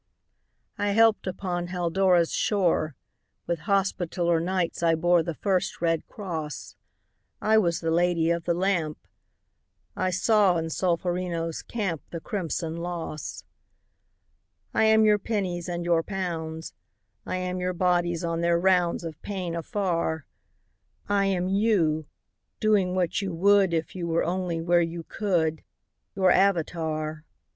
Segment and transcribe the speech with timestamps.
[0.79, 2.95] I helped upon Haldora's shore;
[3.45, 6.75] With Hospitaller Knights I bore The first red cross;
[7.39, 8.97] I was the Lady of the Lamp;
[9.95, 13.43] I saw in Solferino's camp The crimson loss.
[14.71, 16.73] 188 AUXILIARIES I am your pennies and your pounds;
[17.27, 20.25] I am your bodies on their rounds Of pain afar;
[21.07, 22.07] I am you,
[22.59, 25.59] doing what you would If you were only where you could —■
[26.15, 27.23] Your avatar.